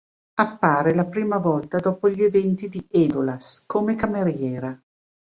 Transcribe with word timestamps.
Appare 0.39 0.95
la 0.95 1.05
prima 1.05 1.37
volta 1.37 1.77
dopo 1.77 2.09
gli 2.09 2.23
eventi 2.23 2.67
di 2.69 2.87
Edolas 2.89 3.63
come 3.67 3.93
cameriera. 3.93 4.75